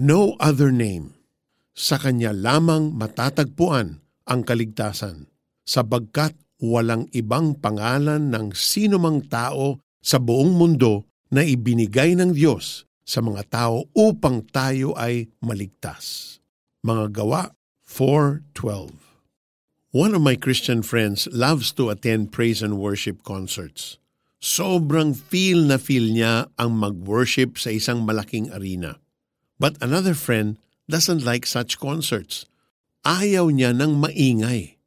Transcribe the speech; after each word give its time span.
No 0.00 0.32
other 0.40 0.72
name. 0.72 1.12
Sa 1.76 2.00
Kanya 2.00 2.32
lamang 2.32 2.96
matatagpuan 2.96 4.00
ang 4.24 4.40
kaligtasan, 4.48 5.28
sabagkat 5.68 6.32
walang 6.56 7.04
ibang 7.12 7.52
pangalan 7.60 8.32
ng 8.32 8.56
sinumang 8.56 9.28
tao 9.28 9.76
sa 10.00 10.16
buong 10.16 10.56
mundo 10.56 11.04
na 11.28 11.44
ibinigay 11.44 12.16
ng 12.16 12.32
Diyos 12.32 12.88
sa 13.04 13.20
mga 13.20 13.44
tao 13.52 13.92
upang 13.92 14.40
tayo 14.48 14.96
ay 14.96 15.28
maligtas. 15.44 16.40
Mga 16.80 17.20
gawa 17.20 17.52
4.12 17.84 18.96
One 19.92 20.16
of 20.16 20.24
my 20.24 20.32
Christian 20.32 20.80
friends 20.80 21.28
loves 21.28 21.76
to 21.76 21.92
attend 21.92 22.32
praise 22.32 22.64
and 22.64 22.80
worship 22.80 23.20
concerts. 23.20 24.00
Sobrang 24.40 25.12
feel 25.12 25.60
na 25.68 25.76
feel 25.76 26.08
niya 26.08 26.48
ang 26.56 26.80
mag-worship 26.80 27.60
sa 27.60 27.68
isang 27.68 28.08
malaking 28.08 28.48
arena. 28.48 28.96
But 29.60 29.76
another 29.84 30.16
friend 30.16 30.56
doesn't 30.88 31.20
like 31.20 31.44
such 31.44 31.76
concerts. 31.76 32.48
Ayaw 33.04 33.52
niya 33.52 33.76
ng 33.76 34.00
maingay. 34.00 34.80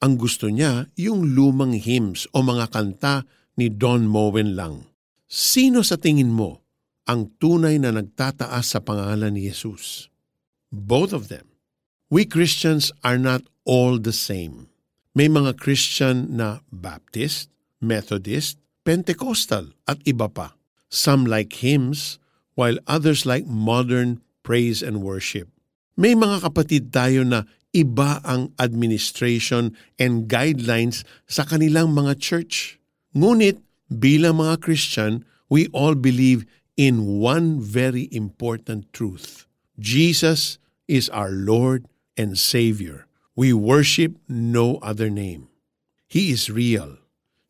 Ang 0.00 0.16
gusto 0.16 0.46
niya 0.46 0.88
yung 0.94 1.34
lumang 1.34 1.74
hymns 1.74 2.30
o 2.30 2.40
mga 2.40 2.70
kanta 2.70 3.26
ni 3.58 3.68
Don 3.68 4.06
Moen 4.06 4.54
lang. 4.54 4.88
Sino 5.26 5.82
sa 5.82 5.98
tingin 5.98 6.30
mo 6.30 6.62
ang 7.10 7.34
tunay 7.42 7.76
na 7.76 7.90
nagtataas 7.90 8.78
sa 8.78 8.80
pangalan 8.80 9.34
ni 9.34 9.50
Jesus? 9.50 10.08
Both 10.70 11.10
of 11.10 11.26
them. 11.26 11.50
We 12.06 12.22
Christians 12.24 12.94
are 13.02 13.18
not 13.18 13.44
all 13.66 13.98
the 13.98 14.14
same. 14.14 14.70
May 15.14 15.26
mga 15.26 15.58
Christian 15.58 16.38
na 16.38 16.62
Baptist, 16.70 17.50
Methodist, 17.82 18.62
Pentecostal 18.86 19.74
at 19.90 19.98
iba 20.06 20.30
pa. 20.30 20.54
Some 20.90 21.26
like 21.26 21.54
hymns, 21.62 22.22
while 22.58 22.78
others 22.90 23.26
like 23.26 23.46
modern 23.46 24.22
praise 24.42 24.80
and 24.80 25.04
worship. 25.04 25.48
May 26.00 26.16
mga 26.16 26.48
kapatid 26.48 26.94
tayo 26.94 27.22
na 27.26 27.44
iba 27.70 28.18
ang 28.26 28.50
administration 28.58 29.76
and 30.00 30.26
guidelines 30.26 31.06
sa 31.30 31.46
kanilang 31.46 31.94
mga 31.94 32.18
church. 32.18 32.80
Ngunit 33.14 33.62
bilang 33.90 34.42
mga 34.42 34.62
Christian, 34.62 35.22
we 35.50 35.66
all 35.70 35.94
believe 35.98 36.46
in 36.78 37.20
one 37.20 37.60
very 37.60 38.08
important 38.10 38.88
truth. 38.94 39.44
Jesus 39.76 40.56
is 40.90 41.10
our 41.10 41.30
Lord 41.30 41.86
and 42.16 42.34
Savior. 42.38 43.06
We 43.38 43.54
worship 43.54 44.18
no 44.26 44.82
other 44.82 45.08
name. 45.08 45.48
He 46.10 46.34
is 46.34 46.50
real. 46.50 46.98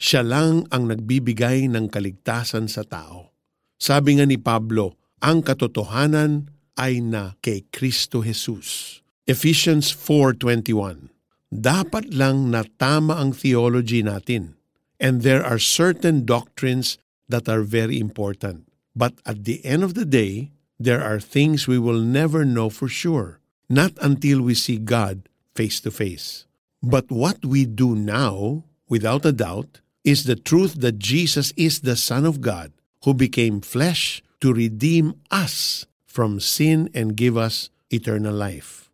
Siya 0.01 0.25
lang 0.25 0.69
ang 0.73 0.89
nagbibigay 0.89 1.69
ng 1.69 1.93
kaligtasan 1.93 2.69
sa 2.69 2.85
tao. 2.85 3.33
Sabi 3.81 4.21
nga 4.21 4.29
ni 4.29 4.37
Pablo, 4.37 4.97
ang 5.21 5.45
katotohanan 5.45 6.49
ay 6.81 7.05
na 7.05 7.37
kay 7.45 7.69
Kristo 7.69 8.25
Jesus. 8.25 9.05
Ephesians 9.29 9.93
4.21 9.93 11.13
Dapat 11.53 12.17
lang 12.17 12.49
na 12.49 12.65
tama 12.81 13.21
ang 13.21 13.37
theology 13.37 14.01
natin. 14.01 14.57
And 14.97 15.21
there 15.21 15.45
are 15.45 15.61
certain 15.61 16.25
doctrines 16.25 16.97
that 17.29 17.45
are 17.53 17.61
very 17.61 18.01
important. 18.01 18.65
But 18.97 19.21
at 19.29 19.45
the 19.45 19.61
end 19.61 19.85
of 19.85 19.93
the 19.93 20.09
day, 20.09 20.57
there 20.81 21.05
are 21.05 21.21
things 21.21 21.69
we 21.69 21.77
will 21.77 22.01
never 22.01 22.49
know 22.49 22.73
for 22.73 22.89
sure. 22.89 23.41
not 23.71 23.95
until 24.03 24.43
we 24.43 24.53
see 24.53 24.77
God 24.77 25.31
face 25.55 25.81
to 25.87 25.95
face. 25.95 26.45
But 26.83 27.09
what 27.09 27.47
we 27.47 27.65
do 27.65 27.95
now, 27.95 28.65
without 28.91 29.25
a 29.25 29.33
doubt, 29.33 29.81
is 30.03 30.25
the 30.25 30.35
truth 30.35 30.83
that 30.83 30.99
Jesus 30.99 31.55
is 31.57 31.81
the 31.81 31.95
Son 31.95 32.27
of 32.27 32.43
God 32.43 32.73
who 33.05 33.15
became 33.15 33.63
flesh 33.63 34.23
to 34.41 34.53
redeem 34.53 35.15
us 35.31 35.87
from 36.11 36.43
sin 36.43 36.91
and 36.91 37.15
give 37.15 37.39
us 37.39 37.71
eternal 37.95 38.35
life. 38.35 38.91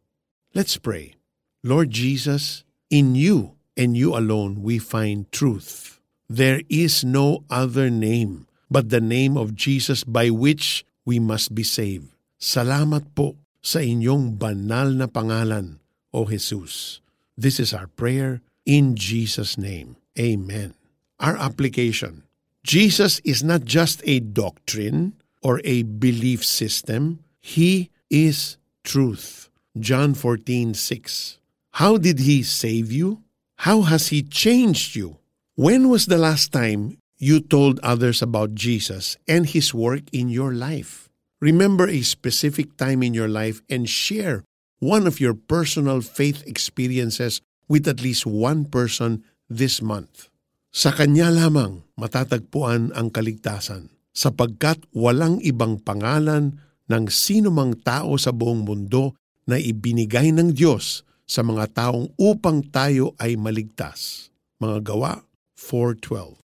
Let's 0.53 0.77
pray. 0.77 1.17
Lord 1.64 1.89
Jesus, 1.89 2.61
in 2.92 3.17
you 3.17 3.56
and 3.72 3.97
you 3.97 4.12
alone 4.12 4.61
we 4.61 4.77
find 4.77 5.25
truth. 5.33 5.97
There 6.28 6.60
is 6.69 7.00
no 7.09 7.49
other 7.49 7.88
name 7.88 8.44
but 8.69 8.93
the 8.93 9.00
name 9.00 9.41
of 9.41 9.56
Jesus 9.56 10.05
by 10.05 10.28
which 10.28 10.84
we 11.09 11.16
must 11.16 11.56
be 11.56 11.65
saved. 11.65 12.12
Salamat 12.37 13.16
po 13.16 13.41
sa 13.65 13.81
inyong 13.81 14.37
banal 14.37 14.93
na 14.93 15.09
pangalan, 15.09 15.81
O 16.12 16.28
Jesus. 16.28 17.00
This 17.32 17.56
is 17.56 17.72
our 17.72 17.88
prayer 17.88 18.44
in 18.69 18.93
Jesus' 18.93 19.56
name. 19.56 19.97
Amen. 20.21 20.76
Our 21.16 21.41
application. 21.41 22.28
Jesus 22.66 23.22
is 23.25 23.41
not 23.41 23.65
just 23.65 24.03
a 24.05 24.21
doctrine 24.21 25.16
or 25.47 25.62
a 25.62 25.87
belief 25.87 26.43
system. 26.43 27.23
He 27.39 27.95
is 28.11 28.59
truth. 28.83 29.47
John 29.79 30.19
14:6. 30.19 31.39
How 31.79 32.03
did 32.03 32.27
he 32.27 32.43
save 32.43 32.91
you? 32.91 33.23
How 33.62 33.87
has 33.87 34.11
he 34.11 34.27
changed 34.27 34.99
you? 34.99 35.23
When 35.55 35.87
was 35.87 36.11
the 36.11 36.19
last 36.19 36.51
time 36.51 36.99
you 37.23 37.39
told 37.39 37.79
others 37.87 38.19
about 38.19 38.59
Jesus 38.59 39.15
and 39.31 39.47
his 39.47 39.71
work 39.71 40.11
in 40.11 40.27
your 40.27 40.51
life? 40.51 41.06
Remember 41.39 41.87
a 41.87 42.03
specific 42.03 42.75
time 42.75 43.06
in 43.06 43.15
your 43.15 43.31
life 43.31 43.62
and 43.71 43.87
share 43.87 44.43
one 44.83 45.06
of 45.06 45.23
your 45.23 45.37
personal 45.37 46.03
faith 46.03 46.43
experiences 46.43 47.39
with 47.71 47.87
at 47.87 48.03
least 48.03 48.27
one 48.27 48.67
person 48.67 49.23
this 49.47 49.79
month. 49.79 50.29
Sa 50.75 50.93
Kanya 50.93 51.31
lamang 51.33 51.87
matatagpuan 51.97 52.93
ang 52.93 53.09
kaligtasan 53.09 53.96
sapagkat 54.16 54.81
walang 54.97 55.37
ibang 55.44 55.77
pangalan 55.77 56.56
ng 56.88 57.04
sino 57.12 57.53
mang 57.53 57.77
tao 57.77 58.16
sa 58.16 58.32
buong 58.32 58.65
mundo 58.65 59.12
na 59.44 59.60
ibinigay 59.60 60.32
ng 60.32 60.56
Diyos 60.56 61.04
sa 61.28 61.44
mga 61.44 61.77
taong 61.77 62.16
upang 62.16 62.65
tayo 62.72 63.12
ay 63.21 63.37
maligtas. 63.37 64.32
Mga 64.56 64.88
gawa 64.88 65.12
4.12 65.60 66.41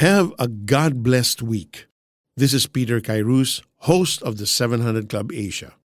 Have 0.00 0.32
a 0.40 0.48
God-blessed 0.48 1.44
week. 1.44 1.86
This 2.34 2.50
is 2.50 2.66
Peter 2.66 2.98
Kairos, 2.98 3.62
host 3.86 4.18
of 4.26 4.42
the 4.42 4.48
700 4.48 5.06
Club 5.06 5.30
Asia. 5.30 5.78